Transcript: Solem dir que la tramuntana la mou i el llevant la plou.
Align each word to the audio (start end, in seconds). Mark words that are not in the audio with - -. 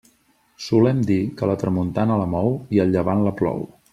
Solem 0.67 1.03
dir 1.09 1.17
que 1.41 1.51
la 1.51 1.57
tramuntana 1.65 2.17
la 2.23 2.27
mou 2.33 2.51
i 2.77 2.83
el 2.87 2.95
llevant 2.97 3.25
la 3.31 3.37
plou. 3.43 3.63